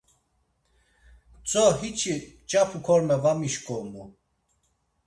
[1.45, 4.03] Tzo hiçi mç̌apu korme va mişǩomu.